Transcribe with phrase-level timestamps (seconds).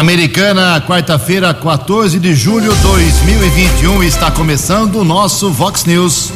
[0.00, 6.32] Americana, quarta-feira, 14 de julho de 2021, está começando o nosso Vox News.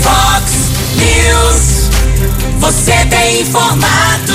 [0.00, 0.52] Vox
[0.96, 1.90] News,
[2.58, 4.32] você tem informado.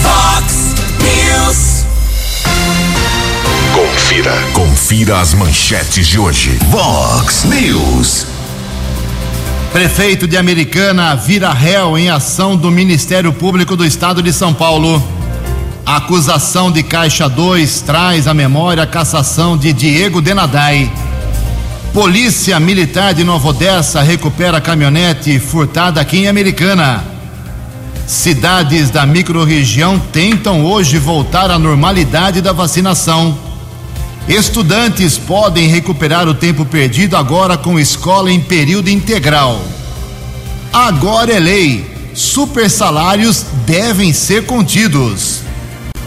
[0.00, 1.86] Vox News.
[3.74, 6.56] Confira, confira as manchetes de hoje.
[6.70, 8.37] Vox News.
[9.72, 15.02] Prefeito de Americana vira réu em ação do Ministério Público do Estado de São Paulo.
[15.84, 20.90] A acusação de Caixa 2 traz à memória a cassação de Diego Denadai.
[21.92, 27.04] Polícia Militar de Nova Odessa recupera caminhonete furtada aqui em Americana.
[28.06, 33.47] Cidades da microrregião tentam hoje voltar à normalidade da vacinação.
[34.28, 39.58] Estudantes podem recuperar o tempo perdido agora com escola em período integral.
[40.70, 45.40] Agora é lei: super salários devem ser contidos.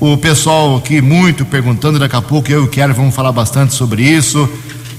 [0.00, 3.74] O pessoal aqui muito perguntando, daqui a pouco eu e o Kelly vamos falar bastante
[3.74, 4.48] sobre isso.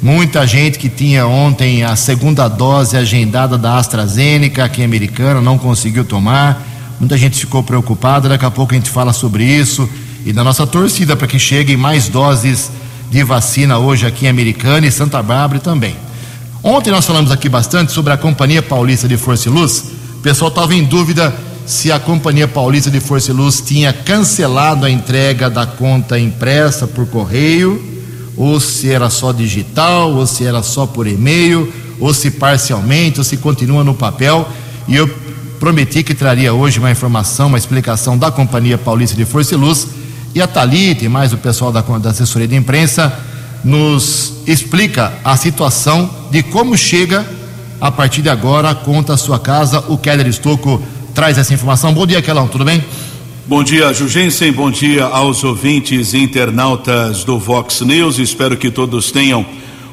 [0.03, 5.57] Muita gente que tinha ontem a segunda dose agendada da AstraZeneca, aqui em Americana, não
[5.57, 6.61] conseguiu tomar.
[6.99, 8.27] Muita gente ficou preocupada.
[8.27, 9.89] Daqui a pouco a gente fala sobre isso.
[10.25, 12.69] E da nossa torcida para que cheguem mais doses
[13.09, 15.95] de vacina hoje aqui em Americana e Santa Bárbara também.
[16.61, 19.85] Ontem nós falamos aqui bastante sobre a Companhia Paulista de Força e Luz.
[20.17, 21.33] O pessoal estava em dúvida
[21.65, 26.85] se a Companhia Paulista de Força e Luz tinha cancelado a entrega da conta impressa
[26.85, 27.92] por correio
[28.35, 33.23] ou se era só digital, ou se era só por e-mail, ou se parcialmente, ou
[33.23, 34.47] se continua no papel.
[34.88, 35.07] E eu
[35.59, 39.88] prometi que traria hoje uma informação, uma explicação da Companhia Paulista de Força e Luz.
[40.35, 43.13] E a Thalita e mais o pessoal da, da assessoria de imprensa
[43.63, 47.25] nos explica a situação de como chega
[47.79, 49.79] a partir de agora a conta à sua casa.
[49.88, 50.81] O Keller Estocco
[51.13, 51.94] traz essa informação.
[51.94, 52.83] Bom dia, Kelão, tudo bem?
[53.45, 54.53] Bom dia, Jugensen.
[54.53, 58.17] Bom dia aos ouvintes e internautas do Vox News.
[58.17, 59.45] Espero que todos tenham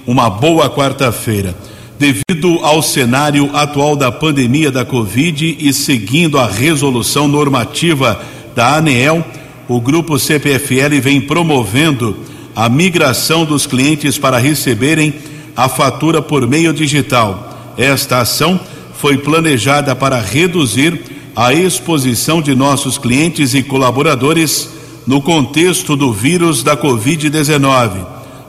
[0.06, 1.52] uma boa quarta-feira.
[1.98, 8.22] Devido ao cenário atual da pandemia da Covid e seguindo a resolução normativa
[8.54, 9.24] da ANEEL,
[9.66, 12.18] o grupo CPFL vem promovendo
[12.54, 15.12] a migração dos clientes para receberem
[15.56, 17.72] a fatura por meio digital.
[17.76, 18.60] Esta ação
[18.94, 24.68] foi planejada para reduzir a exposição de nossos clientes e colaboradores
[25.06, 27.92] no contexto do vírus da Covid-19.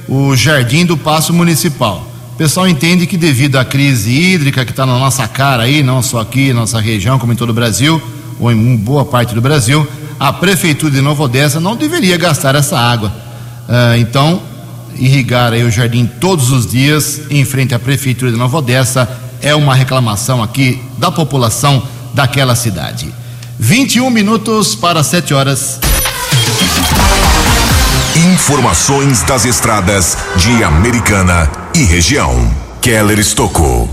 [0.08, 2.08] o jardim do Paço Municipal.
[2.34, 6.02] O pessoal entende que devido à crise hídrica que está na nossa cara aí, não
[6.02, 8.02] só aqui, nossa região, como em todo o Brasil,
[8.40, 9.88] ou em boa parte do Brasil,
[10.20, 13.12] a prefeitura de Nova Odessa não deveria gastar essa água.
[13.68, 14.42] Uh, então,
[14.96, 19.10] irrigar aí o jardim todos os dias em frente à prefeitura de Nova Odessa
[19.42, 23.14] é uma reclamação aqui da população daquela cidade.
[23.60, 25.80] 21 minutos para 7 horas.
[28.18, 32.34] Informações das estradas de Americana e região.
[32.82, 33.88] Keller Estocou.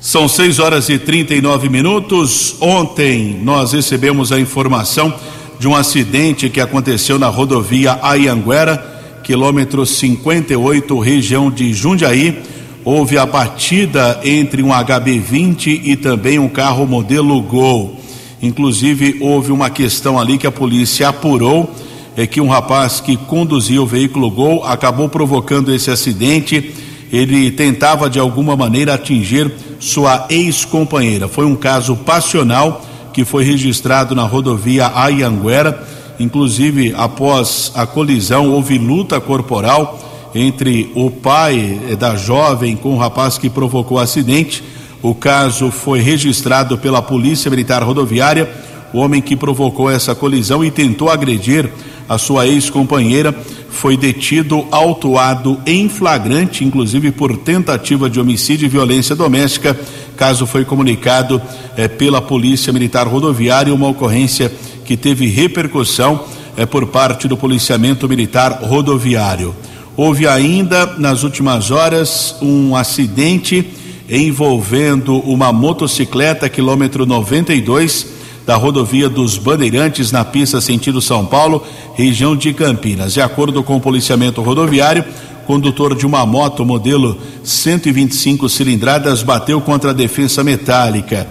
[0.00, 2.56] São 6 horas e 39 minutos.
[2.60, 5.14] Ontem nós recebemos a informação
[5.60, 12.42] de um acidente que aconteceu na rodovia Ayanguera, quilômetro 58, região de Jundiaí.
[12.84, 17.96] Houve a batida entre um HB20 e também um carro modelo Gol.
[18.42, 21.72] Inclusive, houve uma questão ali que a polícia apurou
[22.20, 26.74] é que um rapaz que conduzia o veículo Gol acabou provocando esse acidente.
[27.10, 31.28] Ele tentava de alguma maneira atingir sua ex-companheira.
[31.28, 32.84] Foi um caso passional
[33.14, 35.82] que foi registrado na rodovia Ayanguera.
[36.18, 39.98] Inclusive, após a colisão, houve luta corporal
[40.34, 44.62] entre o pai da jovem com o rapaz que provocou o acidente.
[45.00, 48.46] O caso foi registrado pela Polícia Militar Rodoviária.
[48.92, 51.70] O homem que provocou essa colisão e tentou agredir
[52.10, 53.32] a sua ex-companheira
[53.70, 59.78] foi detido, autuado em flagrante, inclusive por tentativa de homicídio e violência doméstica.
[60.16, 61.40] Caso foi comunicado
[61.76, 64.50] eh, pela Polícia Militar Rodoviária, uma ocorrência
[64.84, 66.24] que teve repercussão
[66.56, 69.54] eh, por parte do policiamento militar rodoviário.
[69.96, 73.64] Houve ainda, nas últimas horas, um acidente
[74.08, 81.64] envolvendo uma motocicleta, quilômetro 92 da rodovia dos Bandeirantes na pista sentido São Paulo,
[81.94, 83.12] região de Campinas.
[83.12, 85.04] De acordo com o policiamento rodoviário,
[85.46, 91.26] condutor de uma moto modelo 125 cilindradas bateu contra a defesa metálica.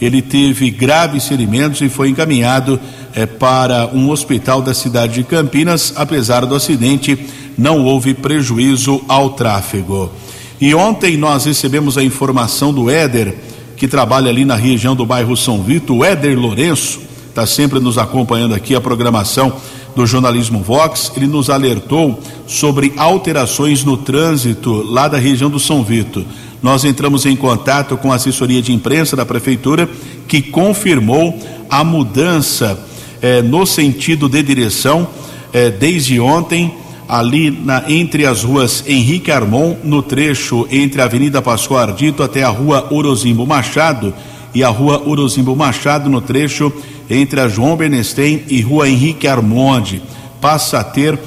[0.00, 2.78] Ele teve graves ferimentos e foi encaminhado
[3.14, 5.92] eh, para um hospital da cidade de Campinas.
[5.96, 7.18] Apesar do acidente,
[7.56, 10.10] não houve prejuízo ao tráfego.
[10.60, 13.34] E ontem nós recebemos a informação do Éder
[13.76, 17.98] que trabalha ali na região do bairro São Vito, o Éder Lourenço, está sempre nos
[17.98, 19.52] acompanhando aqui a programação
[19.96, 21.12] do jornalismo Vox.
[21.16, 26.24] Ele nos alertou sobre alterações no trânsito lá da região do São Vito.
[26.62, 29.88] Nós entramos em contato com a assessoria de imprensa da prefeitura
[30.26, 31.38] que confirmou
[31.68, 32.78] a mudança
[33.20, 35.06] eh, no sentido de direção
[35.52, 36.72] eh, desde ontem
[37.08, 42.42] ali na, entre as ruas Henrique Armon, no trecho entre a Avenida Pascoal Ardito até
[42.42, 44.14] a Rua Orozimbo Machado
[44.54, 46.72] e a Rua Orozimbo Machado no trecho
[47.10, 50.02] entre a João Bernstein e Rua Henrique Armonde.
[50.40, 51.18] Passa a ter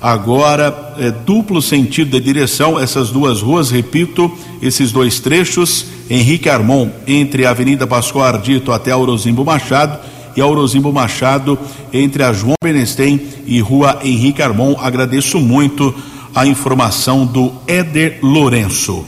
[0.00, 4.30] agora é, duplo sentido de direção essas duas ruas, repito,
[4.62, 9.98] esses dois trechos, Henrique Armon entre a Avenida Pascoal Ardito até a Orozimbo Machado
[10.36, 11.58] e Aurozimbo Machado,
[11.92, 14.76] entre a João Benestein e Rua Henrique Armon.
[14.78, 15.94] Agradeço muito
[16.34, 19.04] a informação do Éder Lourenço.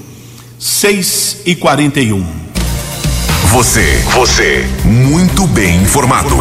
[0.58, 2.24] 6 e 41.
[3.52, 6.34] Você, você, muito bem informado.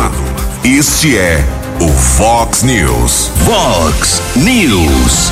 [0.63, 1.45] Este é
[1.79, 3.31] o Fox News.
[3.45, 5.31] Fox News.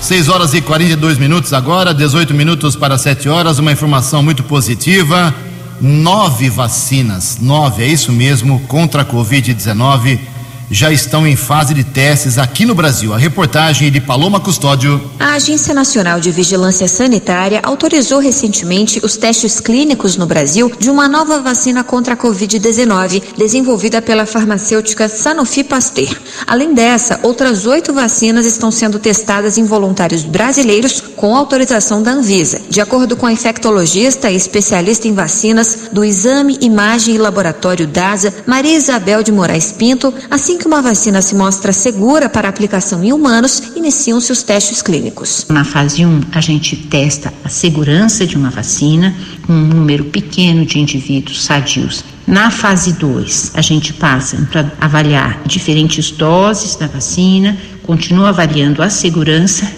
[0.00, 3.58] 6 horas e 42 minutos agora, 18 minutos para 7 horas.
[3.58, 5.34] Uma informação muito positiva
[5.80, 10.33] nove vacinas, nove, é isso mesmo, contra a Covid-19
[10.74, 13.14] já estão em fase de testes aqui no Brasil.
[13.14, 15.00] A reportagem de Paloma Custódio.
[15.20, 21.06] A Agência Nacional de Vigilância Sanitária autorizou recentemente os testes clínicos no Brasil de uma
[21.06, 26.20] nova vacina contra a Covid-19, desenvolvida pela farmacêutica Sanofi Pasteur.
[26.44, 32.60] Além dessa, outras oito vacinas estão sendo testadas em voluntários brasileiros com autorização da Anvisa.
[32.68, 38.34] De acordo com a infectologista e especialista em vacinas do Exame, Imagem e Laboratório DASA,
[38.44, 43.12] Maria Isabel de Moraes Pinto, assim que uma vacina se mostra segura para aplicação em
[43.12, 45.46] humanos, iniciam-se os testes clínicos.
[45.48, 49.14] Na fase 1, a gente testa a segurança de uma vacina
[49.46, 52.04] com um número pequeno de indivíduos sadios.
[52.26, 58.88] Na fase 2, a gente passa para avaliar diferentes doses da vacina, continua avaliando a
[58.88, 59.70] segurança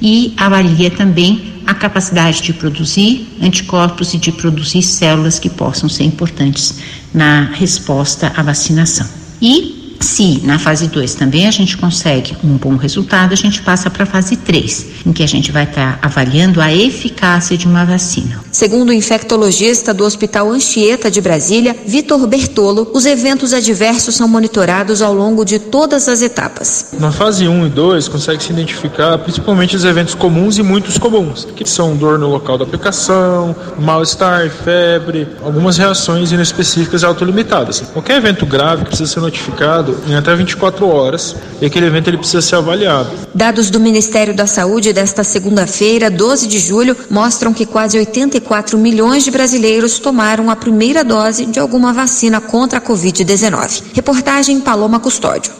[0.00, 6.04] e avalia também a capacidade de produzir anticorpos e de produzir células que possam ser
[6.04, 6.76] importantes
[7.12, 9.06] na resposta à vacinação.
[9.42, 13.90] E se na fase 2 também a gente consegue um bom resultado, a gente passa
[13.90, 17.66] para a fase 3, em que a gente vai estar tá avaliando a eficácia de
[17.66, 18.40] uma vacina.
[18.52, 25.02] Segundo o infectologista do Hospital Anchieta de Brasília, Vitor Bertolo, os eventos adversos são monitorados
[25.02, 26.94] ao longo de todas as etapas.
[26.98, 31.46] Na fase 1 e 2, consegue se identificar principalmente os eventos comuns e muitos comuns,
[31.56, 37.80] que são dor no local da aplicação, mal-estar, febre, algumas reações inespecíficas autolimitadas.
[37.92, 42.18] Qualquer evento grave que precisa ser notificado em até 24 horas e aquele evento ele
[42.18, 43.10] precisa ser avaliado.
[43.34, 49.24] Dados do Ministério da Saúde desta segunda-feira, 12 de julho, mostram que quase 84 milhões
[49.24, 53.82] de brasileiros tomaram a primeira dose de alguma vacina contra a Covid-19.
[53.92, 55.52] Reportagem Paloma Custódio.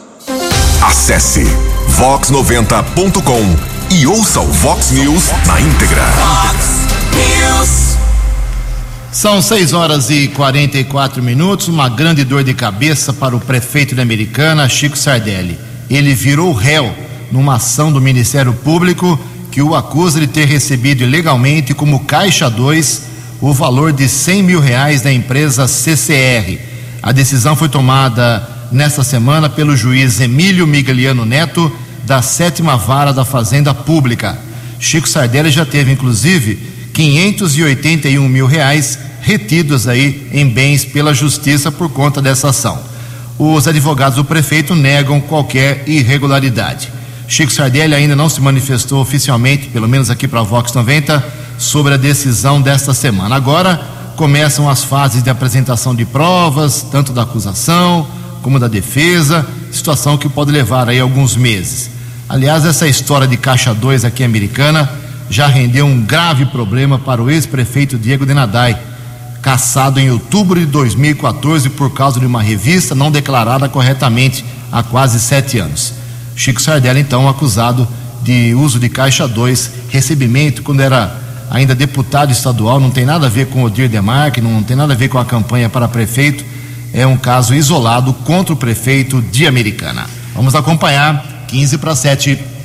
[0.81, 1.43] Acesse
[1.99, 6.03] vox90.com e ouça o Vox News na íntegra.
[6.03, 7.86] Vox News.
[9.17, 11.67] São 6 horas e 44 minutos.
[11.67, 15.57] Uma grande dor de cabeça para o prefeito de Americana, Chico Sardelli.
[15.89, 16.95] Ele virou réu
[17.31, 19.19] numa ação do Ministério Público
[19.51, 23.01] que o acusa de ter recebido ilegalmente como Caixa 2
[23.41, 26.59] o valor de 100 mil reais da empresa CCR.
[27.01, 33.25] A decisão foi tomada nesta semana pelo juiz Emílio Migliano Neto, da sétima vara da
[33.25, 34.37] Fazenda Pública.
[34.79, 41.89] Chico Sardelli já teve, inclusive, 581 mil reais retidos aí em bens pela justiça por
[41.89, 42.79] conta dessa ação.
[43.37, 46.91] Os advogados do prefeito negam qualquer irregularidade.
[47.27, 51.23] Chico Sardelli ainda não se manifestou oficialmente, pelo menos aqui para a Vox 90,
[51.59, 53.35] sobre a decisão desta semana.
[53.35, 53.79] Agora
[54.15, 58.07] começam as fases de apresentação de provas, tanto da acusação
[58.41, 61.91] como da defesa, situação que pode levar aí alguns meses.
[62.27, 64.89] Aliás, essa história de Caixa 2 aqui americana
[65.29, 68.77] já rendeu um grave problema para o ex-prefeito Diego Denadai,
[69.41, 75.19] caçado em outubro de 2014 por causa de uma revista não declarada corretamente há quase
[75.19, 75.93] sete anos.
[76.35, 77.87] Chico Sardelli, então, acusado
[78.23, 81.15] de uso de caixa 2, recebimento quando era
[81.49, 84.93] ainda deputado estadual, não tem nada a ver com o Dir Demarque, não tem nada
[84.93, 86.43] a ver com a campanha para prefeito,
[86.93, 90.05] é um caso isolado contra o prefeito de Americana.
[90.35, 92.56] Vamos acompanhar 15 para 7.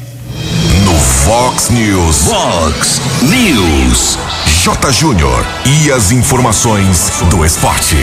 [1.02, 2.28] Fox News.
[2.28, 4.18] Fox News.
[4.62, 4.92] J.
[4.92, 5.44] Júnior.
[5.66, 7.96] E as informações do esporte.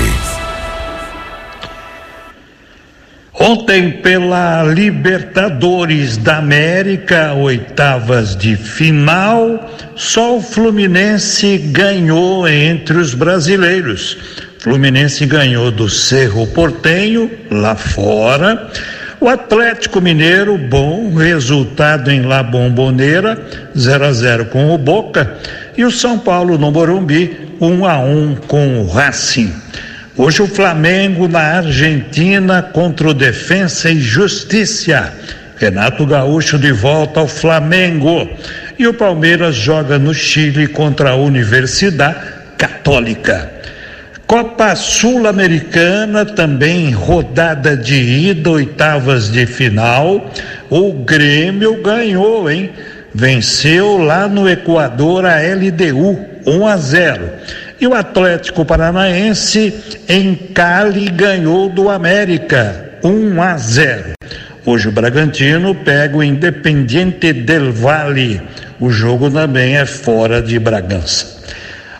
[3.34, 14.18] Ontem, pela Libertadores da América, oitavas de final, só o Fluminense ganhou entre os brasileiros.
[14.60, 18.70] Fluminense ganhou do Cerro Portenho, lá fora.
[19.22, 23.38] O Atlético Mineiro, bom resultado em La Bombonera,
[23.78, 25.36] 0 a 0 com o Boca.
[25.78, 29.54] E o São Paulo no Morumbi, 1 a 1 com o Racing.
[30.16, 35.14] Hoje o Flamengo na Argentina contra o Defensa e Justiça.
[35.58, 38.26] Renato Gaúcho de volta ao Flamengo.
[38.78, 42.20] E o Palmeiras joga no Chile contra a Universidade
[42.58, 43.59] Católica.
[44.30, 50.30] Copa Sul-Americana também rodada de ida, oitavas de final.
[50.70, 52.70] O Grêmio ganhou, hein?
[53.12, 57.30] Venceu lá no Equador a LDU 1 a 0.
[57.82, 59.74] E o Atlético Paranaense
[60.08, 64.12] em Cali ganhou do América 1 a 0.
[64.64, 68.40] Hoje o Bragantino pega o Independiente del Valle.
[68.80, 71.40] O jogo também é fora de Bragança.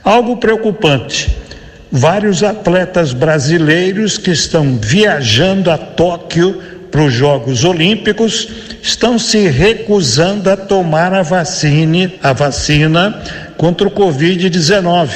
[0.04, 1.49] Algo preocupante.
[1.92, 8.48] Vários atletas brasileiros que estão viajando a Tóquio para os Jogos Olímpicos
[8.82, 13.24] estão se recusando a tomar a vacina, a vacina
[13.58, 15.10] contra o Covid-19.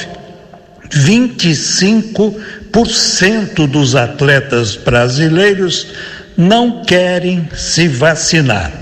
[0.90, 5.88] 25% dos atletas brasileiros
[6.36, 8.72] não querem se vacinar.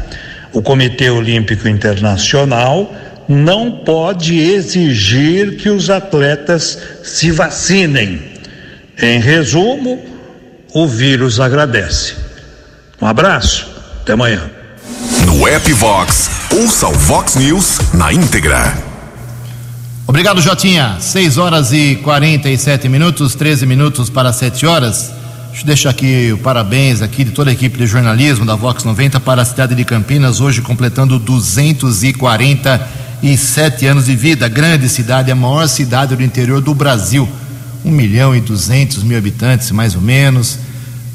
[0.53, 2.93] O Comitê Olímpico Internacional
[3.29, 8.21] não pode exigir que os atletas se vacinem.
[9.01, 10.05] Em resumo,
[10.75, 12.15] o vírus agradece.
[13.01, 13.67] Um abraço,
[14.01, 14.51] até amanhã.
[15.27, 18.77] No app Vox, ouça o Vox News na íntegra.
[20.07, 20.97] Obrigado, Jotinha.
[21.01, 25.13] 6 horas e 47 minutos, 13 minutos para 7 horas.
[25.49, 28.85] Deixa eu deixar aqui o parabéns aqui de toda a equipe de jornalismo da Vox
[28.85, 33.02] 90 para a cidade de Campinas, hoje completando 247
[33.89, 34.49] anos de vida.
[34.49, 37.29] Grande cidade, a maior cidade do interior do Brasil.
[37.85, 40.59] 1 milhão e 200 mil habitantes, mais ou menos.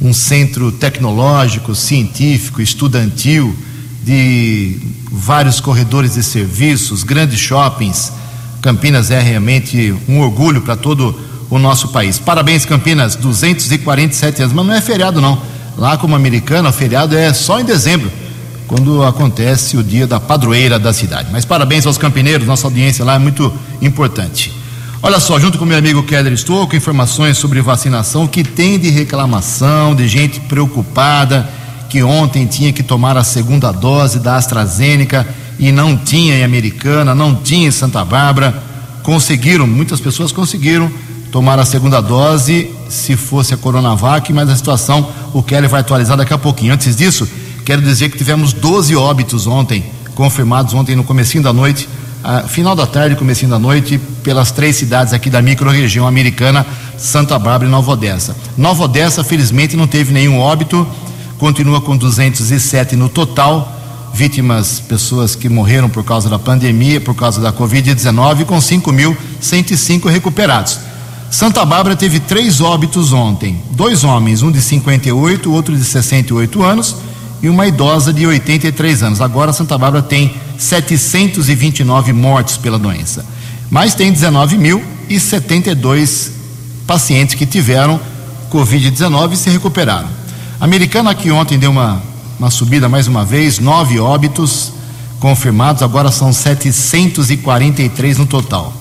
[0.01, 3.55] Um centro tecnológico, científico, estudantil,
[4.03, 4.79] de
[5.11, 8.11] vários corredores de serviços, grandes shoppings.
[8.61, 12.17] Campinas é realmente um orgulho para todo o nosso país.
[12.17, 15.41] Parabéns, Campinas, 247 anos, mas não é feriado não.
[15.77, 18.11] Lá como americano, o feriado é só em dezembro,
[18.67, 21.29] quando acontece o dia da padroeira da cidade.
[21.31, 24.53] Mas parabéns aos campineiros, nossa audiência lá é muito importante.
[25.01, 28.89] Olha só, junto com meu amigo Keller, estou com informações sobre vacinação que tem de
[28.89, 31.47] reclamação, de gente preocupada,
[31.89, 35.25] que ontem tinha que tomar a segunda dose da AstraZeneca
[35.57, 38.61] e não tinha em Americana, não tinha em Santa Bárbara.
[39.01, 40.91] Conseguiram, muitas pessoas conseguiram
[41.31, 46.17] tomar a segunda dose se fosse a Coronavac, mas a situação o Kelly vai atualizar
[46.17, 46.73] daqui a pouquinho.
[46.73, 47.27] Antes disso,
[47.67, 49.83] quero dizer que tivemos 12 óbitos ontem,
[50.15, 51.89] confirmados ontem no comecinho da noite,
[52.47, 56.65] final da tarde, comecinho da noite, pelas três cidades aqui da microrregião americana,
[56.97, 58.37] Santa Bárbara e Nova Odessa.
[58.57, 60.87] Nova Odessa, felizmente, não teve nenhum óbito,
[61.37, 63.69] continua com 207 no total,
[64.13, 70.79] vítimas, pessoas que morreram por causa da pandemia, por causa da Covid-19, com 5.105 recuperados.
[71.29, 76.95] Santa Bárbara teve três óbitos ontem: dois homens, um de 58, outro de 68 anos
[77.41, 79.21] e uma idosa de 83 anos.
[79.21, 83.23] Agora Santa Bárbara tem 729 mortes pela doença,
[83.69, 86.31] mas tem 19.072
[86.85, 87.99] pacientes que tiveram
[88.51, 90.07] Covid-19 e se recuperaram.
[90.59, 92.01] A americana aqui ontem deu uma,
[92.39, 94.73] uma subida mais uma vez, nove óbitos
[95.19, 98.73] confirmados, agora são 743 no total.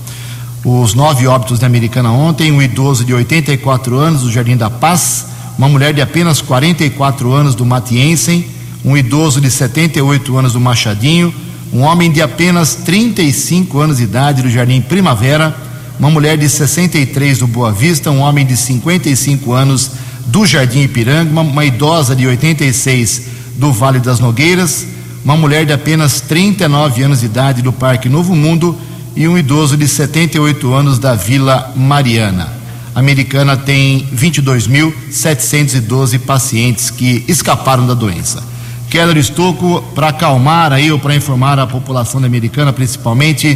[0.63, 5.25] Os nove óbitos da Americana ontem, um idoso de 84 anos do Jardim da Paz,
[5.57, 8.45] uma mulher de apenas 44 anos do Matiensen,
[8.85, 11.33] um idoso de 78 anos do Machadinho,
[11.73, 15.55] um homem de apenas 35 anos de idade do Jardim Primavera,
[15.99, 19.91] uma mulher de 63 do Boa Vista, um homem de 55 anos
[20.27, 23.23] do Jardim Ipiranga, uma, uma idosa de 86
[23.55, 24.85] do Vale das Nogueiras,
[25.25, 28.77] uma mulher de apenas 39 anos de idade do Parque Novo Mundo
[29.15, 32.56] e um idoso de 78 anos da Vila Mariana.
[32.97, 38.43] Americana tem 22.712 pacientes que escaparam da doença.
[38.89, 43.55] Keller Estocco, para acalmar aí ou para informar a população americana, principalmente,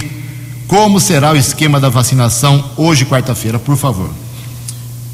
[0.67, 4.12] como será o esquema da vacinação hoje, quarta-feira, por favor.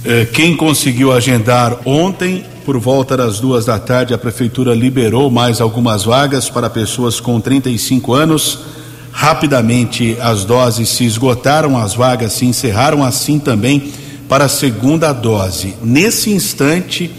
[0.04, 5.62] É, quem conseguiu agendar ontem, por volta das duas da tarde, a prefeitura liberou mais
[5.62, 8.60] algumas vagas para pessoas com 35 anos
[9.18, 13.92] Rapidamente as doses se esgotaram, as vagas se encerraram, assim também
[14.28, 15.76] para a segunda dose.
[15.82, 17.12] Nesse instante,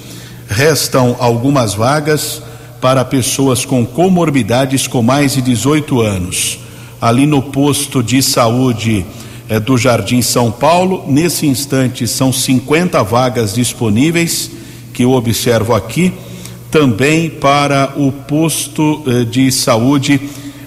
[0.49, 2.43] restam algumas vagas
[2.81, 6.59] para pessoas com comorbidades com mais de 18 anos.
[7.01, 9.05] Ali no posto de saúde
[9.49, 14.51] é, do Jardim São Paulo, nesse instante são 50 vagas disponíveis,
[14.93, 16.13] que eu observo aqui.
[16.71, 20.21] Também para o posto eh, de saúde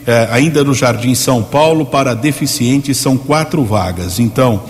[0.05, 4.19] é, ainda no Jardim São Paulo, para deficientes são quatro vagas.
[4.19, 4.63] Então,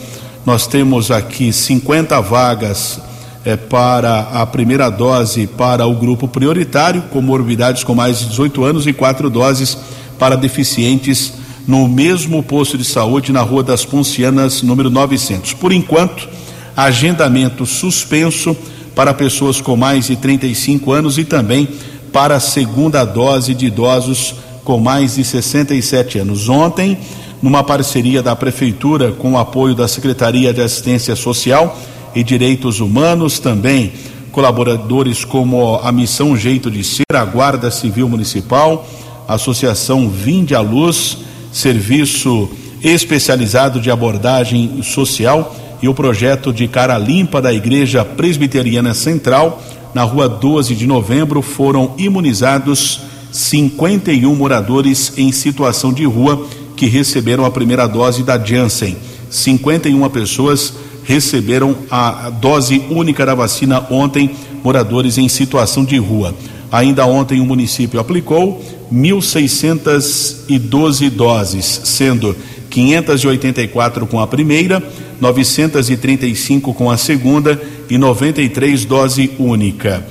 [0.45, 2.99] nós temos aqui 50 vagas
[3.45, 8.87] é, para a primeira dose para o grupo prioritário, comorbidades com mais de 18 anos,
[8.87, 9.77] e quatro doses
[10.17, 11.33] para deficientes
[11.67, 15.53] no mesmo posto de saúde na Rua das Poncianas, número 900.
[15.53, 16.27] Por enquanto,
[16.75, 18.55] agendamento suspenso
[18.95, 21.67] para pessoas com mais de 35 anos e também
[22.11, 26.49] para a segunda dose de idosos com mais de 67 anos.
[26.49, 26.97] Ontem,
[27.41, 31.77] numa parceria da Prefeitura com o apoio da Secretaria de Assistência Social
[32.13, 33.93] e Direitos Humanos, também
[34.31, 38.87] colaboradores como a Missão Jeito de Ser, a Guarda Civil Municipal,
[39.27, 41.17] a Associação Vinde à Luz,
[41.51, 42.49] Serviço
[42.83, 49.61] Especializado de Abordagem Social e o projeto de Cara Limpa da Igreja Presbiteriana Central,
[49.93, 53.01] na rua 12 de novembro, foram imunizados
[53.31, 56.47] 51 moradores em situação de rua
[56.81, 58.97] que receberam a primeira dose da Janssen.
[59.29, 64.31] 51 pessoas receberam a dose única da vacina ontem
[64.63, 66.33] moradores em situação de rua.
[66.71, 68.59] Ainda ontem o município aplicou
[68.91, 72.35] 1.612 doses, sendo
[72.71, 74.81] 584 com a primeira,
[75.19, 80.03] 935 com a segunda e 93 dose única.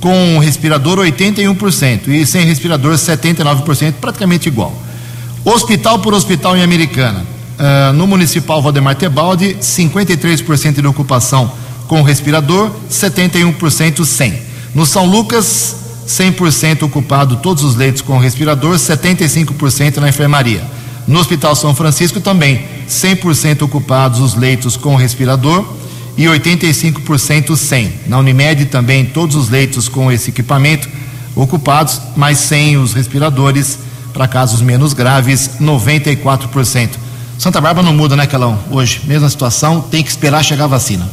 [0.00, 4.76] com respirador 81% e sem respirador 79%, praticamente igual.
[5.44, 7.35] Hospital por hospital em Americana.
[7.58, 11.50] Uh, no municipal Valdemar Tebaldi, 53% de ocupação
[11.88, 14.38] com respirador, 71% sem.
[14.74, 20.62] No São Lucas, 100% ocupado todos os leitos com respirador, 75% na enfermaria.
[21.06, 25.64] No Hospital São Francisco também, 100% ocupados os leitos com respirador
[26.16, 27.92] e 85% sem.
[28.06, 30.88] Na Unimed também todos os leitos com esse equipamento
[31.34, 33.78] ocupados, mas sem os respiradores
[34.12, 37.05] para casos menos graves, 94%.
[37.38, 38.58] Santa Bárbara não muda, né, Calão?
[38.70, 41.06] Hoje, mesma situação, tem que esperar chegar a vacina.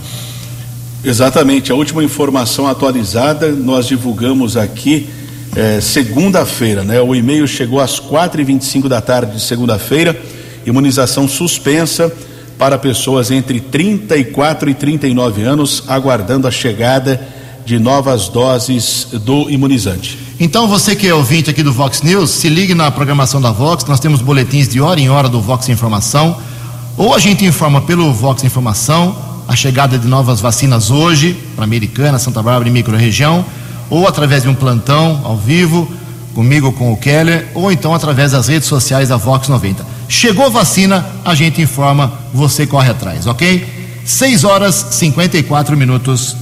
[1.04, 1.72] Exatamente.
[1.72, 5.10] A última informação atualizada nós divulgamos aqui
[5.54, 7.02] é, segunda-feira, né?
[7.02, 10.18] O e-mail chegou às quatro e vinte e cinco da tarde de segunda-feira.
[10.66, 12.12] Imunização suspensa
[12.58, 17.20] para pessoas entre 34 e 39 anos, aguardando a chegada
[17.66, 20.18] de novas doses do imunizante.
[20.40, 23.86] Então, você que é ouvinte aqui do Vox News, se ligue na programação da Vox,
[23.86, 26.36] nós temos boletins de hora em hora do Vox Informação,
[26.98, 29.16] ou a gente informa pelo Vox Informação
[29.48, 33.46] a chegada de novas vacinas hoje, para Americana, Santa Bárbara e microrregião,
[33.90, 35.88] ou através de um plantão ao vivo,
[36.34, 39.86] comigo com o Keller, ou então através das redes sociais da Vox 90.
[40.10, 43.66] Chegou vacina, a gente informa, você corre atrás, ok?
[44.06, 46.36] 6 horas 54 minutos.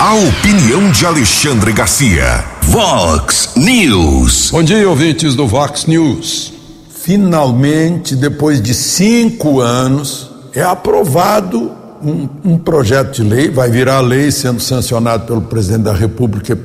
[0.00, 2.44] A opinião de Alexandre Garcia.
[2.62, 4.48] Vox News.
[4.52, 6.52] Bom dia, ouvintes do Vox News.
[6.88, 14.30] Finalmente, depois de cinco anos, é aprovado um, um, projeto de lei, vai virar lei
[14.30, 16.56] sendo sancionado pelo presidente da República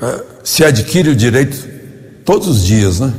[0.00, 1.56] uh, se adquire o direito
[2.24, 3.12] todos os dias, né?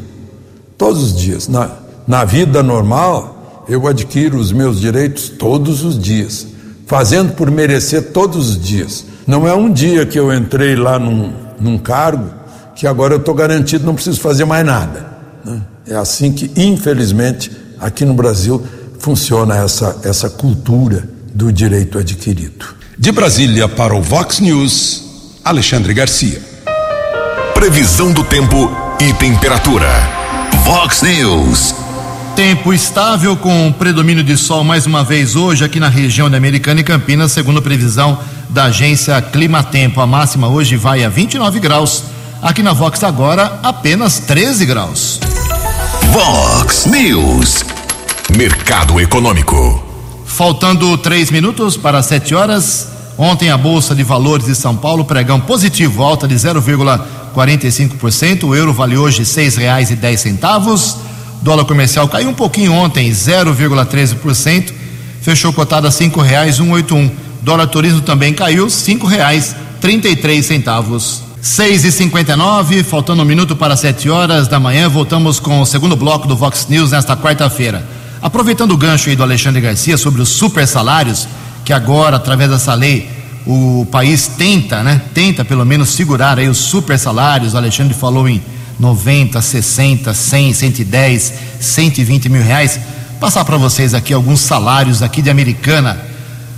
[0.78, 1.50] Todos os dias.
[1.50, 1.72] Na,
[2.08, 6.48] na vida normal, eu adquiro os meus direitos todos os dias,
[6.88, 9.04] fazendo por merecer todos os dias.
[9.28, 12.40] Não é um dia que eu entrei lá num, num cargo
[12.76, 15.06] que agora eu estou garantido, não preciso fazer mais nada.
[15.46, 15.62] Né?
[15.88, 18.64] É assim que, infelizmente, aqui no Brasil
[19.00, 22.66] funciona essa, essa cultura do direito adquirido.
[22.98, 26.42] De Brasília para o Vox News, Alexandre Garcia.
[27.54, 29.88] Previsão do tempo e temperatura.
[30.64, 31.74] Vox News.
[32.36, 36.80] Tempo estável com predomínio de sol mais uma vez hoje aqui na região da Americana
[36.80, 40.00] e Campinas, segundo previsão da agência Climatempo.
[40.00, 42.04] A máxima hoje vai a 29 graus.
[42.42, 45.20] Aqui na Vox agora, apenas 13 graus.
[46.12, 47.64] Vox News.
[48.36, 49.84] Mercado Econômico.
[50.26, 52.88] Faltando três minutos para 7 horas.
[53.16, 58.46] Ontem a Bolsa de Valores de São Paulo pregão positivo, alta de 0,45%.
[58.46, 60.96] O euro vale hoje R$ 6,10.
[61.44, 64.74] Dólar comercial caiu um pouquinho ontem, 0,13%.
[65.22, 67.12] Fechou cotado a R$ 5,181.
[67.44, 71.31] Dólar turismo também caiu, R$ 5,33.
[71.42, 75.96] 6 e 59 faltando um minuto para sete horas da manhã, voltamos com o segundo
[75.96, 77.84] bloco do Vox News nesta quarta-feira.
[78.22, 81.28] Aproveitando o gancho aí do Alexandre Garcia sobre os super salários,
[81.66, 83.10] que agora, através dessa lei,
[83.44, 85.02] o país tenta, né?
[85.16, 87.56] Tenta pelo menos segurar aí os super salários.
[87.56, 88.40] O Alexandre falou em
[88.80, 92.80] 90, 60, 100, 110, 120 mil reais.
[93.20, 96.11] Passar para vocês aqui alguns salários aqui de Americana.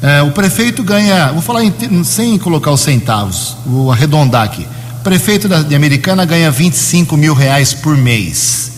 [0.03, 4.67] É, o prefeito ganha, vou falar em, sem colocar os centavos, vou arredondar aqui.
[4.99, 8.73] O prefeito da, de Americana ganha 25 mil reais por mês.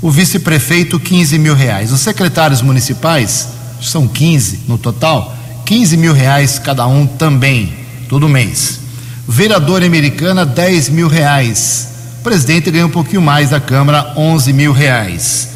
[0.00, 1.92] O vice-prefeito, 15 mil reais.
[1.92, 3.48] Os secretários municipais,
[3.82, 7.74] são 15 no total, 15 mil reais cada um também,
[8.08, 8.80] todo mês.
[9.28, 11.88] Vereador Americana, 10 mil reais.
[12.20, 15.50] O presidente ganha um pouquinho mais da Câmara, 11 mil reais.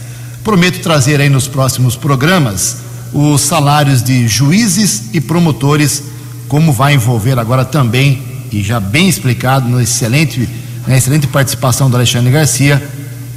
[0.44, 2.83] Prometo trazer aí nos próximos programas
[3.14, 6.02] os salários de juízes e promotores,
[6.48, 10.48] como vai envolver agora também, e já bem explicado no excelente,
[10.86, 12.82] na excelente participação do Alexandre Garcia,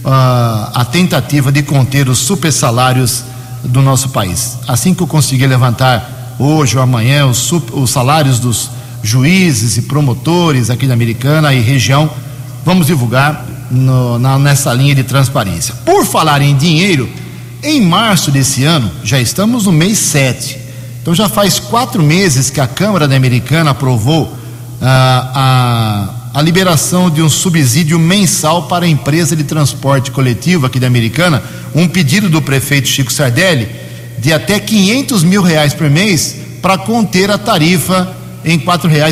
[0.03, 3.23] uh, a tentativa de conter os super salários
[3.63, 4.57] do nosso país.
[4.67, 8.71] Assim que eu conseguir levantar hoje ou amanhã os, os salários dos
[9.03, 12.09] juízes e promotores aqui da Americana e região,
[12.65, 15.75] vamos divulgar no, na, nessa linha de transparência.
[15.85, 17.09] Por falar em dinheiro,
[17.67, 20.57] em março desse ano, já estamos no mês 7.
[21.01, 24.33] Então já faz quatro meses que a Câmara da Americana aprovou
[24.81, 30.79] ah, a, a liberação de um subsídio mensal para a empresa de transporte coletivo aqui
[30.79, 31.43] da Americana,
[31.75, 33.67] um pedido do prefeito Chico Sardelli
[34.17, 38.57] de até 500 mil reais por mês para conter a tarifa em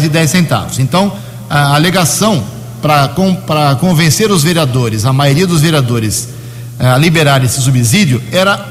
[0.10, 0.80] dez centavos.
[0.80, 1.14] Então,
[1.50, 2.42] a alegação
[2.82, 6.35] para convencer os vereadores, a maioria dos vereadores,
[6.80, 8.70] a liberar esse subsídio era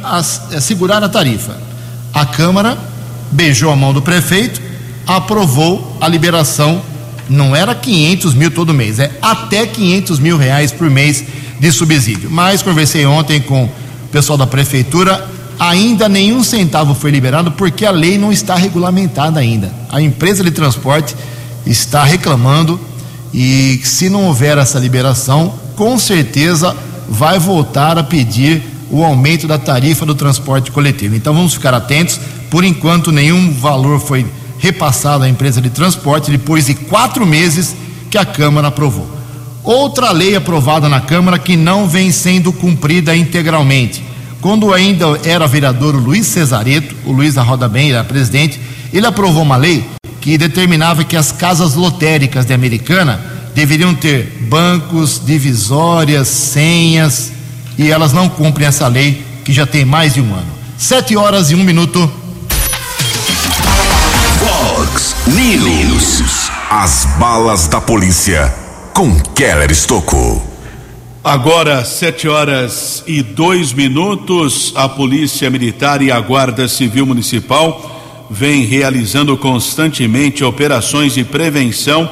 [0.54, 1.56] assegurar a tarifa.
[2.12, 2.78] A Câmara
[3.32, 4.60] beijou a mão do prefeito,
[5.06, 6.82] aprovou a liberação.
[7.28, 11.24] Não era 500 mil todo mês, é até 500 mil reais por mês
[11.58, 12.30] de subsídio.
[12.30, 13.70] Mas conversei ontem com o
[14.12, 15.26] pessoal da prefeitura,
[15.58, 19.72] ainda nenhum centavo foi liberado porque a lei não está regulamentada ainda.
[19.88, 21.16] A empresa de transporte
[21.66, 22.78] está reclamando
[23.32, 26.76] e se não houver essa liberação, com certeza
[27.08, 31.14] vai voltar a pedir o aumento da tarifa do transporte coletivo.
[31.14, 32.20] Então vamos ficar atentos.
[32.50, 34.26] Por enquanto, nenhum valor foi
[34.58, 37.74] repassado à empresa de transporte depois de quatro meses
[38.10, 39.08] que a Câmara aprovou.
[39.62, 44.02] Outra lei aprovada na Câmara que não vem sendo cumprida integralmente.
[44.40, 48.60] Quando ainda era vereador o Luiz Cesareto, o Luiz da Roda Bem era presidente,
[48.92, 49.84] ele aprovou uma lei
[50.20, 57.32] que determinava que as casas lotéricas de Americana deveriam ter bancos, divisórias, senhas,
[57.78, 60.52] e elas não cumprem essa lei que já tem mais de um ano.
[60.76, 62.10] Sete horas e um minuto.
[64.38, 66.50] Fox News.
[66.70, 68.52] As balas da polícia
[68.92, 70.54] com Keller Estocou.
[71.22, 78.64] Agora, sete horas e dois minutos, a Polícia Militar e a Guarda Civil Municipal vem
[78.64, 82.10] realizando constantemente operações de prevenção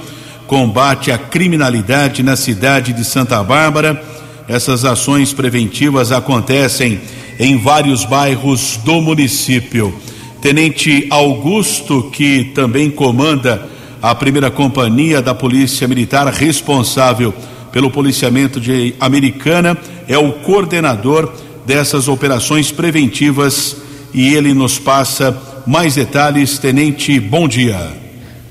[0.53, 4.05] combate à criminalidade na cidade de Santa Bárbara.
[4.47, 7.01] Essas ações preventivas acontecem
[7.39, 9.95] em vários bairros do município.
[10.43, 13.67] Tenente Augusto, que também comanda
[14.03, 17.33] a primeira companhia da Polícia Militar responsável
[17.73, 19.75] pelo policiamento de Americana,
[20.07, 21.33] é o coordenador
[21.65, 23.79] dessas operações preventivas
[24.13, 25.35] e ele nos passa
[25.67, 26.59] mais detalhes.
[26.59, 27.97] Tenente, bom dia.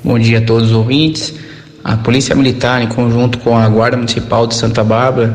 [0.04, 1.51] Bom dia a todos os ouvintes.
[1.84, 5.34] A Polícia Militar, em conjunto com a Guarda Municipal de Santa Bárbara,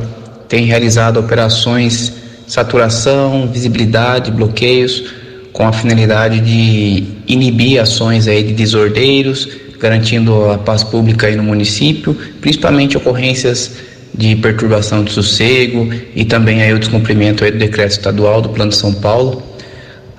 [0.48, 2.12] tem realizado operações
[2.46, 5.12] saturação, visibilidade, bloqueios,
[5.52, 9.48] com a finalidade de inibir ações aí de desordeiros,
[9.80, 13.72] garantindo a paz pública aí no município, principalmente ocorrências
[14.14, 18.70] de perturbação de sossego e também aí o descumprimento aí do decreto estadual do Plano
[18.70, 19.42] de São Paulo.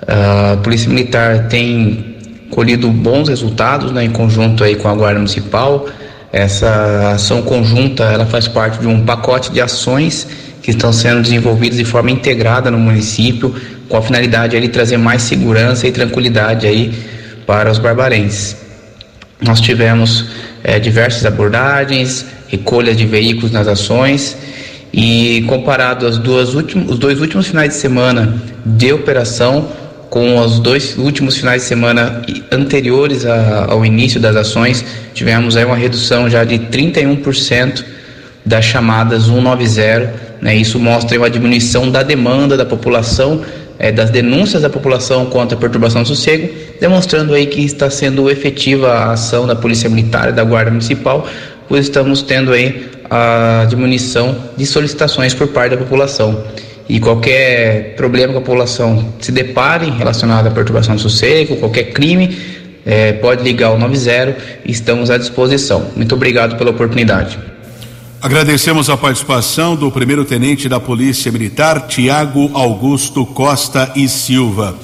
[0.06, 2.16] A Polícia Militar tem
[2.50, 5.86] colhido bons resultados né, em conjunto aí com a Guarda Municipal.
[6.32, 10.26] Essa ação conjunta ela faz parte de um pacote de ações
[10.62, 13.54] que estão sendo desenvolvidas de forma integrada no município,
[13.88, 16.92] com a finalidade de trazer mais segurança e tranquilidade aí
[17.46, 18.56] para os barbarenses.
[19.40, 20.26] Nós tivemos
[20.62, 24.36] é, diversas abordagens, recolha de veículos nas ações
[24.92, 28.34] e comparado aos duas últimos, os dois últimos finais de semana
[28.66, 29.68] de operação
[30.10, 35.64] com os dois últimos finais de semana anteriores a, ao início das ações, tivemos aí
[35.64, 37.84] uma redução já de 31%
[38.44, 40.12] das chamadas 190.
[40.40, 40.56] Né?
[40.56, 43.42] Isso mostra uma diminuição da demanda da população,
[43.78, 46.48] é, das denúncias da população contra a perturbação do sossego,
[46.80, 51.28] demonstrando aí que está sendo efetiva a ação da Polícia Militar e da Guarda Municipal,
[51.68, 56.44] pois estamos tendo aí a diminuição de solicitações por parte da população
[56.88, 62.36] e qualquer problema que a população se depare relacionado à perturbação do sossego, qualquer crime,
[62.86, 65.90] é, pode ligar o 90 e estamos à disposição.
[65.94, 67.38] Muito obrigado pela oportunidade.
[68.20, 74.74] Agradecemos a participação do primeiro tenente da Polícia Militar, Tiago Augusto Costa e Silva.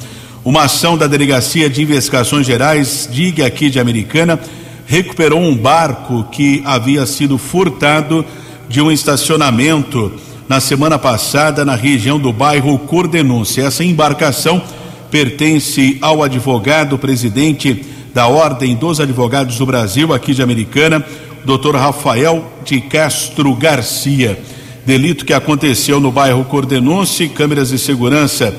[0.44, 4.38] Uma ação da Delegacia de Investigações Gerais, DIG aqui de Americana,
[4.86, 8.24] recuperou um barco que havia sido furtado
[8.68, 10.12] de um estacionamento
[10.48, 13.62] na semana passada na região do bairro Cordenúncia.
[13.62, 14.62] Essa embarcação
[15.11, 21.04] pertence ao advogado presidente da Ordem dos Advogados do Brasil, aqui de Americana,
[21.44, 21.76] Dr.
[21.76, 24.38] Rafael de Castro Garcia.
[24.87, 28.54] Delito que aconteceu no bairro Cordenúncia, câmeras de segurança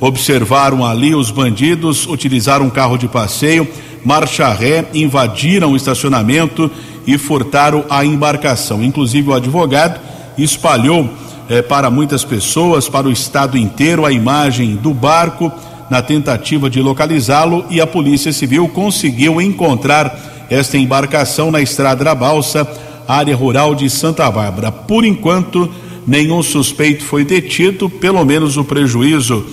[0.00, 3.68] observaram ali os bandidos, utilizaram um carro de passeio,
[4.02, 6.70] marcha ré, invadiram o estacionamento
[7.06, 8.82] e furtaram a embarcação.
[8.82, 10.00] Inclusive o advogado
[10.38, 11.08] espalhou
[11.50, 15.52] é, para muitas pessoas, para o estado inteiro, a imagem do barco
[15.90, 22.14] na tentativa de localizá-lo e a Polícia Civil conseguiu encontrar esta embarcação na Estrada da
[22.14, 22.64] Balsa,
[23.08, 24.70] área rural de Santa Bárbara.
[24.70, 25.68] Por enquanto,
[26.06, 29.44] nenhum suspeito foi detido, pelo menos o prejuízo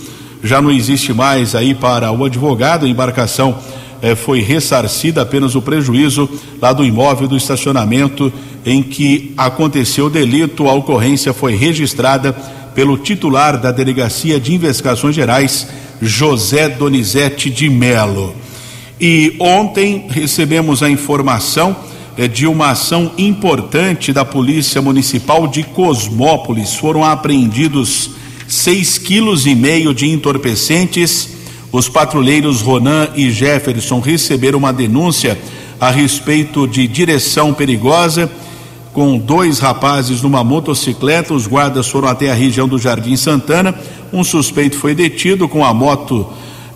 [0.43, 3.57] já não existe mais aí para o advogado, a embarcação
[4.01, 6.29] eh, foi ressarcida apenas o prejuízo
[6.61, 8.31] lá do imóvel do estacionamento
[8.65, 10.67] em que aconteceu o delito.
[10.67, 12.33] A ocorrência foi registrada
[12.75, 15.67] pelo titular da Delegacia de Investigações Gerais,
[16.01, 18.35] José Donizete de Melo.
[18.99, 21.75] E ontem recebemos a informação
[22.17, 26.75] eh, de uma ação importante da Polícia Municipal de Cosmópolis.
[26.75, 28.11] Foram apreendidos
[28.47, 31.36] seis quilos e meio de entorpecentes.
[31.71, 35.37] Os patrulheiros Ronan e Jefferson receberam uma denúncia
[35.79, 38.29] a respeito de direção perigosa
[38.93, 41.33] com dois rapazes numa motocicleta.
[41.33, 43.75] Os guardas foram até a região do Jardim Santana.
[44.11, 46.25] Um suspeito foi detido com a moto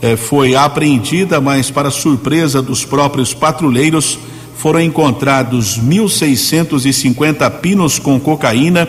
[0.01, 4.17] eh, foi apreendida, mas para surpresa dos próprios patrulheiros
[4.57, 8.87] foram encontrados 1.650 pinos com cocaína,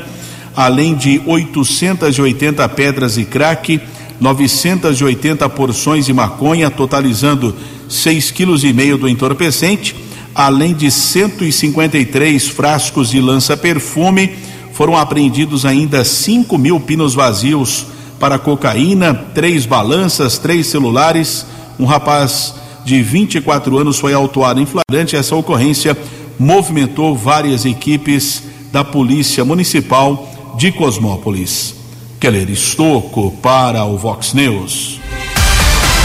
[0.56, 3.80] além de 880 pedras e crack,
[4.22, 7.54] 980 porções de maconha, totalizando
[7.90, 9.94] 6,5 kg do entorpecente
[10.34, 14.32] além de 153 frascos de lança-perfume,
[14.72, 17.86] foram apreendidos ainda 5 mil pinos vazios
[18.18, 21.44] para cocaína, três balanças, três celulares.
[21.78, 22.54] Um rapaz
[22.84, 25.16] de 24 anos foi autuado em flagrante.
[25.16, 25.96] Essa ocorrência
[26.38, 31.81] movimentou várias equipes da Polícia Municipal de Cosmópolis.
[32.22, 35.00] Keller Estocco para o Vox News.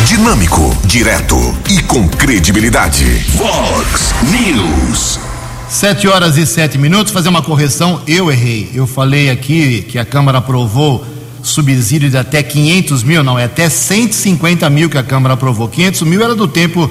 [0.08, 1.38] Dinâmico, direto
[1.70, 3.06] e com credibilidade.
[3.38, 5.20] Fox News.
[5.70, 7.14] Sete horas e sete minutos.
[7.14, 8.02] Fazer uma correção.
[8.08, 8.72] Eu errei.
[8.74, 11.06] Eu falei aqui que a Câmara aprovou
[11.44, 13.24] subsídio de até 500 mil.
[13.24, 15.70] Não, é até 150 mil que a Câmara aprovou.
[15.70, 16.90] 500 mil era do tempo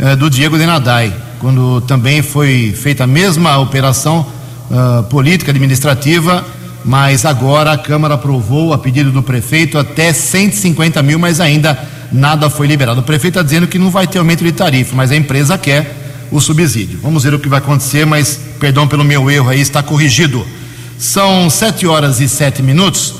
[0.00, 4.26] eh, do Diego Denadai, quando também foi feita a mesma operação
[4.68, 6.44] uh, política administrativa.
[6.84, 11.78] Mas agora a Câmara aprovou, a pedido do prefeito, até 150 mil, mas ainda
[12.12, 13.00] nada foi liberado.
[13.00, 16.28] O prefeito está dizendo que não vai ter aumento de tarifa, mas a empresa quer
[16.30, 16.98] o subsídio.
[17.02, 20.44] Vamos ver o que vai acontecer, mas perdão pelo meu erro aí, está corrigido.
[20.98, 23.14] São sete horas e sete minutos.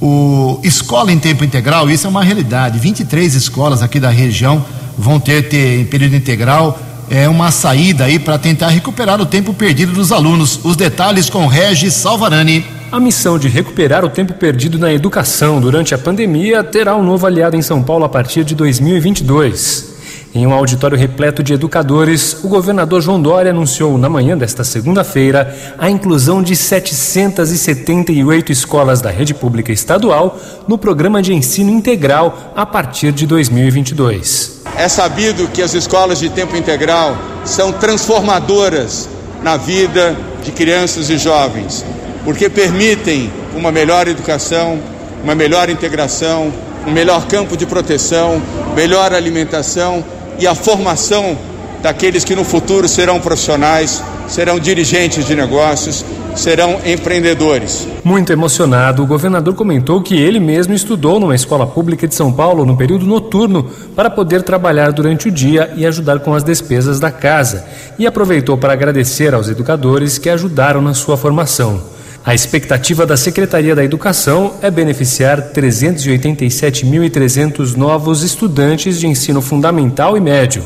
[0.00, 2.78] O escola em tempo integral, isso é uma realidade.
[2.78, 4.64] 23 escolas aqui da região
[4.98, 6.78] vão ter, ter em período integral
[7.10, 10.60] é uma saída aí para tentar recuperar o tempo perdido dos alunos.
[10.64, 12.64] Os detalhes com Regis Salvarani.
[12.92, 17.26] A missão de recuperar o tempo perdido na educação durante a pandemia terá um novo
[17.26, 19.94] aliado em São Paulo a partir de 2022.
[20.34, 25.56] Em um auditório repleto de educadores, o governador João Dória anunciou na manhã desta segunda-feira
[25.78, 30.38] a inclusão de 778 escolas da rede pública estadual
[30.68, 34.64] no programa de ensino integral a partir de 2022.
[34.76, 37.16] É sabido que as escolas de tempo integral
[37.46, 39.08] são transformadoras
[39.42, 40.14] na vida
[40.44, 41.82] de crianças e jovens,
[42.24, 44.78] porque permitem uma melhor educação,
[45.22, 46.52] uma melhor integração,
[46.86, 48.42] um melhor campo de proteção,
[48.74, 50.04] melhor alimentação
[50.38, 51.36] e a formação
[51.82, 56.04] daqueles que no futuro serão profissionais, serão dirigentes de negócios,
[56.34, 57.86] serão empreendedores.
[58.04, 62.64] Muito emocionado, o governador comentou que ele mesmo estudou numa escola pública de São Paulo
[62.64, 67.10] no período noturno para poder trabalhar durante o dia e ajudar com as despesas da
[67.10, 67.64] casa,
[67.98, 71.80] e aproveitou para agradecer aos educadores que ajudaram na sua formação.
[72.24, 80.20] A expectativa da Secretaria da Educação é beneficiar 387.300 novos estudantes de ensino fundamental e
[80.20, 80.62] médio.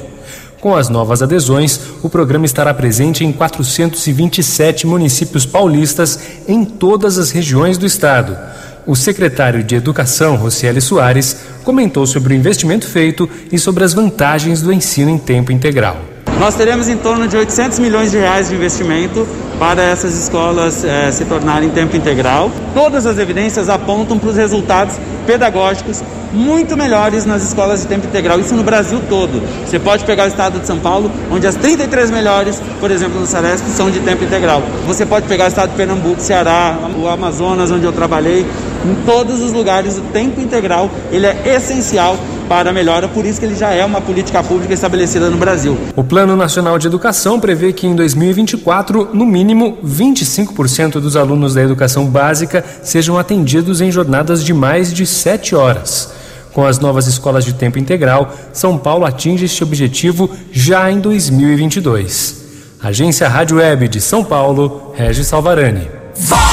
[0.61, 7.31] Com as novas adesões, o programa estará presente em 427 municípios paulistas em todas as
[7.31, 8.37] regiões do estado.
[8.87, 14.61] O secretário de Educação, Rocieli Soares, comentou sobre o investimento feito e sobre as vantagens
[14.61, 15.97] do ensino em tempo integral.
[16.39, 19.27] Nós teremos em torno de 800 milhões de reais de investimento
[19.59, 22.51] para essas escolas eh, se tornarem tempo integral.
[22.75, 24.97] Todas as evidências apontam para os resultados
[25.27, 26.03] pedagógicos
[26.33, 29.43] muito melhores nas escolas de tempo integral, isso no Brasil todo.
[29.65, 33.27] Você pode pegar o estado de São Paulo, onde as 33 melhores, por exemplo, no
[33.27, 34.63] Saresp, são de tempo integral.
[34.87, 38.47] Você pode pegar o estado de Pernambuco, Ceará, o Amazonas, onde eu trabalhei.
[38.87, 42.16] Em todos os lugares, o tempo integral ele é essencial
[42.49, 45.76] para a melhora, por isso que ele já é uma política pública estabelecida no Brasil.
[45.97, 51.62] O Plano Nacional de Educação prevê que em 2024, no mínimo 25% dos alunos da
[51.62, 56.12] educação básica sejam atendidos em jornadas de mais de 7 horas.
[56.53, 62.37] Com as novas escolas de tempo integral, São Paulo atinge este objetivo já em 2022.
[62.80, 65.89] Agência Rádio Web de São Paulo, Regis Salvarani.
[66.14, 66.46] Vox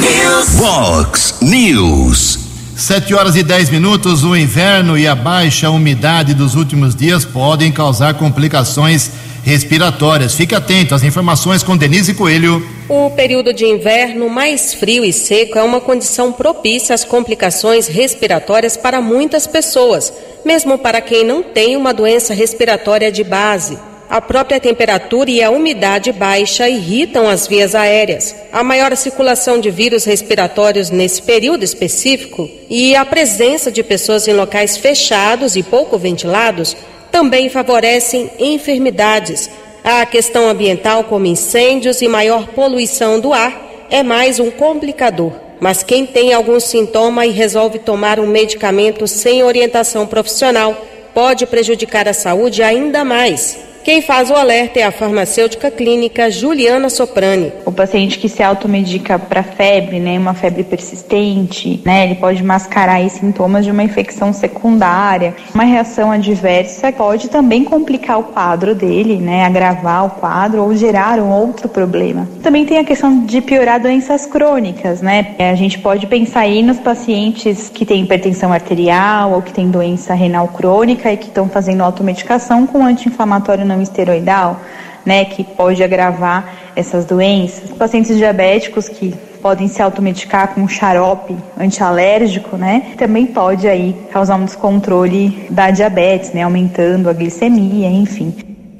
[0.00, 0.48] News.
[0.54, 2.38] Vox News.
[2.74, 4.24] 7 horas e 10 minutos.
[4.24, 9.10] O inverno e a baixa umidade dos últimos dias podem causar complicações
[9.44, 10.34] respiratórias.
[10.34, 12.66] Fique atento às informações com Denise Coelho.
[12.88, 18.78] O período de inverno mais frio e seco é uma condição propícia às complicações respiratórias
[18.78, 20.10] para muitas pessoas,
[20.46, 23.89] mesmo para quem não tem uma doença respiratória de base.
[24.10, 28.34] A própria temperatura e a umidade baixa irritam as vias aéreas.
[28.50, 34.32] A maior circulação de vírus respiratórios nesse período específico e a presença de pessoas em
[34.32, 36.76] locais fechados e pouco ventilados
[37.12, 39.48] também favorecem enfermidades.
[39.84, 45.30] A questão ambiental, como incêndios e maior poluição do ar, é mais um complicador.
[45.60, 50.76] Mas quem tem algum sintoma e resolve tomar um medicamento sem orientação profissional
[51.14, 53.69] pode prejudicar a saúde ainda mais.
[53.90, 57.52] Quem faz o alerta é a farmacêutica clínica Juliana Soprani.
[57.66, 63.00] O paciente que se automedica para febre, né, uma febre persistente, né, ele pode mascarar
[63.10, 65.34] sintomas de uma infecção secundária.
[65.52, 71.18] Uma reação adversa pode também complicar o quadro dele, né, agravar o quadro ou gerar
[71.18, 72.28] um outro problema.
[72.44, 75.34] Também tem a questão de piorar doenças crônicas, né?
[75.36, 80.14] A gente pode pensar aí nos pacientes que têm hipertensão arterial ou que têm doença
[80.14, 84.60] renal crônica e que estão fazendo automedicação com anti-inflamatório não esteroidal,
[85.04, 87.70] né, que pode agravar essas doenças.
[87.70, 94.44] Pacientes diabéticos que podem se automedicar com xarope antialérgico, né, também pode aí causar um
[94.44, 98.34] descontrole da diabetes, né, aumentando a glicemia, enfim.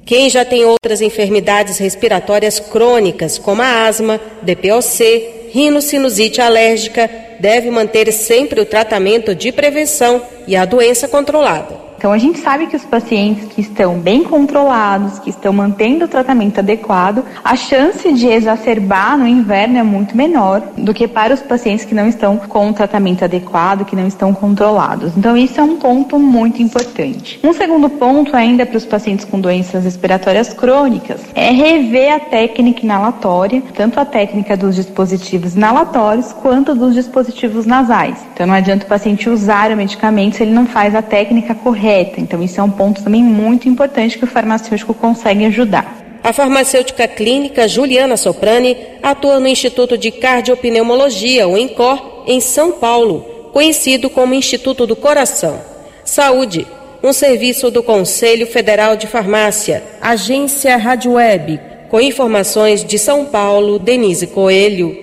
[0.04, 8.12] Quem já tem outras enfermidades respiratórias crônicas, como a asma, DPOC, rinocinusite alérgica, deve manter
[8.12, 11.89] sempre o tratamento de prevenção e a doença controlada.
[12.00, 16.08] Então, a gente sabe que os pacientes que estão bem controlados, que estão mantendo o
[16.08, 21.42] tratamento adequado, a chance de exacerbar no inverno é muito menor do que para os
[21.42, 25.14] pacientes que não estão com o tratamento adequado, que não estão controlados.
[25.14, 27.38] Então, isso é um ponto muito importante.
[27.44, 32.80] Um segundo ponto, ainda para os pacientes com doenças respiratórias crônicas, é rever a técnica
[32.82, 38.16] inalatória, tanto a técnica dos dispositivos inalatórios quanto dos dispositivos nasais.
[38.32, 41.89] Então, não adianta o paciente usar o medicamento se ele não faz a técnica correta
[41.90, 42.20] correta.
[42.20, 45.98] Então, isso é um ponto também muito importante que o farmacêutico consegue ajudar.
[46.22, 53.20] A farmacêutica clínica Juliana Soprani atua no Instituto de Cardiopneumologia, o INCOR, em São Paulo,
[53.52, 55.60] conhecido como Instituto do Coração.
[56.04, 56.66] Saúde,
[57.02, 63.78] um serviço do Conselho Federal de Farmácia, Agência Rádio Web, com informações de São Paulo,
[63.78, 64.96] Denise Coelho.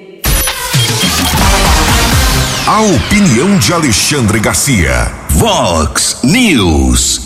[2.68, 5.27] A opinião de Alexandre Garcia.
[5.38, 7.22] Vox News.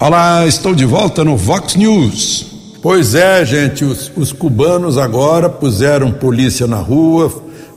[0.00, 2.46] Olá, estou de volta no Vox News.
[2.80, 7.30] Pois é, gente, os, os cubanos agora puseram polícia na rua,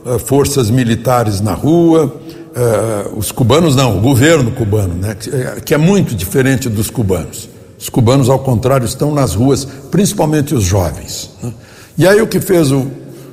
[0.06, 2.06] eh, forças militares na rua.
[2.06, 5.30] Uh, os cubanos não, o governo cubano, né, que,
[5.60, 7.46] que é muito diferente dos cubanos.
[7.78, 11.28] Os cubanos, ao contrário, estão nas ruas, principalmente os jovens.
[11.42, 11.52] Né?
[11.98, 12.86] E aí o que fez o,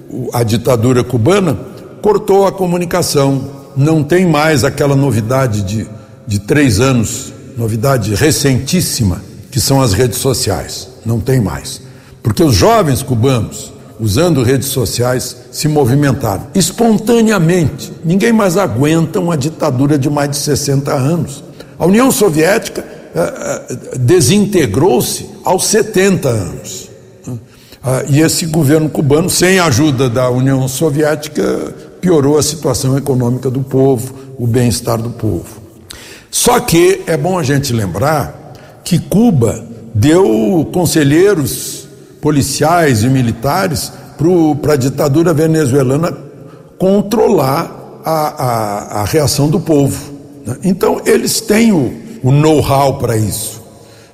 [0.10, 1.58] o, a ditadura cubana?
[2.02, 3.58] Cortou a comunicação.
[3.74, 5.88] Não tem mais aquela novidade de,
[6.30, 9.20] de três anos, novidade recentíssima,
[9.50, 10.88] que são as redes sociais.
[11.04, 11.82] Não tem mais.
[12.22, 17.92] Porque os jovens cubanos, usando redes sociais, se movimentaram espontaneamente.
[18.06, 21.44] Ninguém mais aguenta uma ditadura de mais de 60 anos.
[21.80, 26.90] A União Soviética eh, eh, desintegrou-se aos 70 anos.
[27.82, 33.50] Ah, e esse governo cubano, sem a ajuda da União Soviética, piorou a situação econômica
[33.50, 35.59] do povo, o bem-estar do povo.
[36.32, 38.54] Só que é bom a gente lembrar
[38.84, 39.64] que Cuba
[39.94, 41.88] deu conselheiros
[42.22, 43.92] policiais e militares
[44.62, 46.16] para a ditadura venezuelana
[46.78, 50.14] controlar a, a, a reação do povo.
[50.46, 50.58] Né?
[50.64, 53.62] Então, eles têm o, o know-how para isso,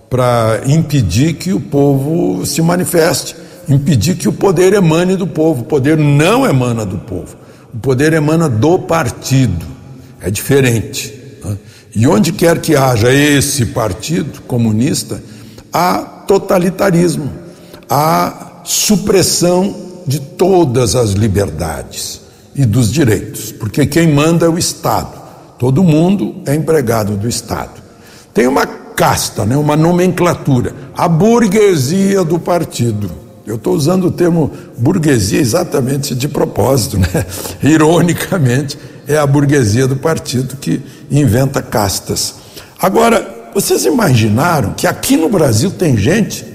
[0.09, 3.35] para impedir que o povo se manifeste,
[3.67, 5.61] impedir que o poder emane do povo.
[5.61, 7.35] O poder não emana do povo,
[7.73, 9.65] o poder emana do partido.
[10.21, 11.14] É diferente.
[11.95, 15.23] E onde quer que haja esse partido comunista,
[15.71, 17.31] há totalitarismo,
[17.89, 19.73] há supressão
[20.05, 22.21] de todas as liberdades
[22.53, 25.23] e dos direitos, porque quem manda é o Estado.
[25.57, 27.81] Todo mundo é empregado do Estado.
[28.33, 33.09] Tem uma casta, né, uma nomenclatura, a burguesia do partido.
[33.45, 37.25] Eu estou usando o termo burguesia exatamente de propósito, né?
[37.61, 38.77] Ironicamente,
[39.07, 42.35] é a burguesia do partido que inventa castas.
[42.79, 46.45] Agora, vocês imaginaram que aqui no Brasil tem gente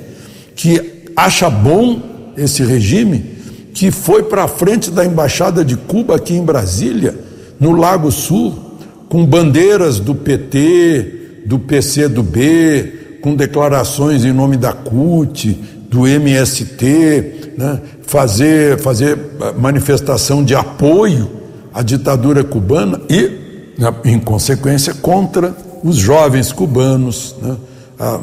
[0.54, 3.38] que acha bom esse regime
[3.72, 7.14] que foi para frente da embaixada de Cuba aqui em Brasília,
[7.58, 8.78] no Lago Sul,
[9.08, 17.80] com bandeiras do PT, do PCdoB, com declarações em nome da CUT, do MST, né?
[18.02, 21.39] fazer, fazer eh, manifestação de apoio
[21.72, 27.56] à ditadura cubana e, em consequência, contra os jovens cubanos, né?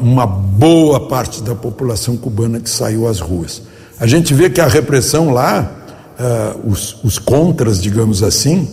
[0.01, 3.61] uma boa parte da população cubana que saiu às ruas.
[3.99, 5.71] A gente vê que a repressão lá,
[6.19, 8.67] uh, os, os, contras, digamos assim,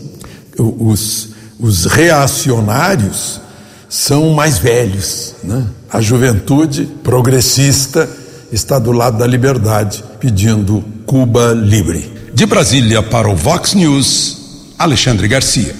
[0.58, 3.40] os, os reacionários
[3.88, 5.34] são mais velhos.
[5.42, 5.66] Né?
[5.90, 8.08] A juventude progressista
[8.50, 12.12] está do lado da liberdade, pedindo Cuba livre.
[12.34, 14.43] De Brasília para o Vox News,
[14.76, 15.74] Alexandre Garcia.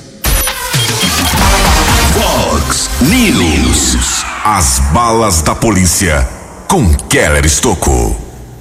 [2.12, 4.24] Vox News.
[4.44, 6.26] As balas da polícia
[6.68, 8.16] com Keller Estocou.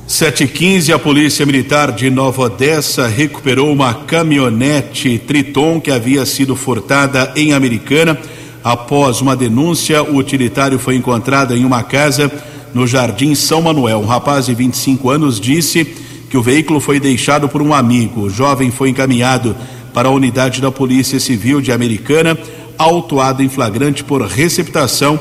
[0.08, 7.32] 715, a Polícia Militar de Nova Odessa recuperou uma caminhonete Triton que havia sido furtada
[7.36, 8.18] em Americana.
[8.64, 12.32] Após uma denúncia, o utilitário foi encontrado em uma casa
[12.74, 14.00] no Jardim São Manuel.
[14.00, 15.86] Um rapaz de 25 anos disse
[16.28, 18.22] que o veículo foi deixado por um amigo.
[18.22, 19.56] O jovem foi encaminhado
[19.94, 22.38] para a unidade da Polícia Civil de Americana,
[22.78, 25.20] autuado em flagrante por receptação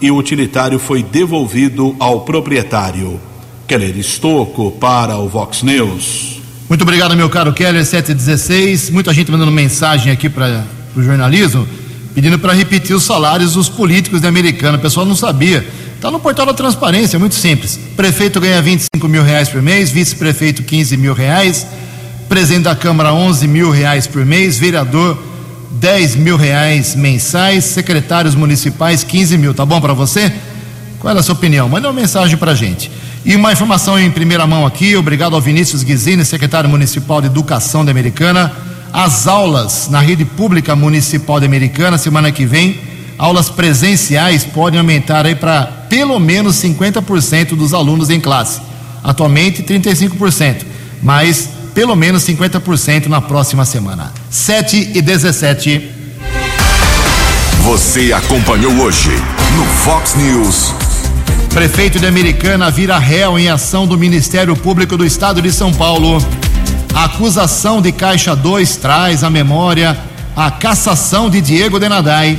[0.00, 3.20] e o utilitário foi devolvido ao proprietário.
[3.66, 6.40] Keller Estocco para o Vox News.
[6.68, 8.90] Muito obrigado, meu caro Keller, 716.
[8.90, 10.64] Muita gente mandando mensagem aqui para
[10.96, 11.66] o jornalismo,
[12.14, 14.78] pedindo para repetir os salários dos políticos de americana.
[14.78, 15.66] O pessoal não sabia.
[15.94, 17.78] Está no portal da transparência, é muito simples.
[17.96, 21.66] Prefeito ganha 25 mil reais por mês, vice-prefeito 15 mil reais,
[22.28, 25.18] presidente da Câmara 11 mil reais por mês, vereador
[25.72, 29.52] 10 mil reais mensais, secretários municipais 15 mil.
[29.52, 30.32] Tá bom para você?
[30.98, 31.68] Qual é a sua opinião?
[31.68, 32.90] Manda uma mensagem para gente.
[33.24, 37.84] E uma informação em primeira mão aqui, obrigado ao Vinícius Guizini, secretário municipal de Educação
[37.84, 38.52] da Americana.
[38.92, 42.80] As aulas na rede pública municipal da Americana, semana que vem,
[43.18, 48.60] aulas presenciais podem aumentar aí para pelo menos 50% dos alunos em classe.
[49.02, 50.62] Atualmente 35%,
[51.02, 54.12] mas pelo menos 50% na próxima semana.
[54.30, 55.90] 7 e 17.
[57.62, 59.10] Você acompanhou hoje
[59.56, 60.72] no Fox News.
[61.52, 66.18] Prefeito de Americana vira réu em ação do Ministério Público do Estado de São Paulo.
[66.94, 69.96] A acusação de Caixa 2 traz à memória
[70.36, 72.38] a cassação de Diego Denadai.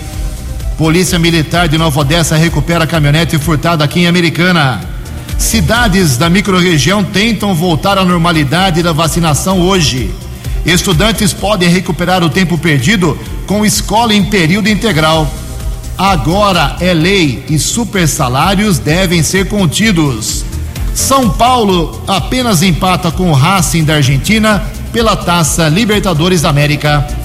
[0.78, 4.95] Polícia Militar de Nova Odessa recupera a caminhonete furtada aqui em Americana.
[5.38, 10.14] Cidades da microrregião tentam voltar à normalidade da vacinação hoje.
[10.66, 15.30] Estudantes podem recuperar o tempo perdido com escola em período integral.
[15.98, 20.44] agora é lei e super salários devem ser contidos.
[20.94, 27.25] São Paulo apenas empata com o Racing da Argentina pela Taça Libertadores da América.